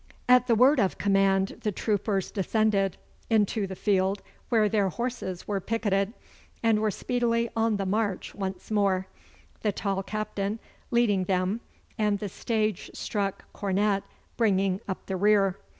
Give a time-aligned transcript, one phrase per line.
[0.27, 2.97] At the word of command the troopers descended
[3.29, 6.13] into the field where their horses were picketed,
[6.63, 9.05] and were speedily on the march once more,
[9.61, 10.57] the tall Captain
[10.89, 11.61] leading them,
[11.99, 14.01] and the stage struck cornet
[14.37, 15.59] bringing up the rear.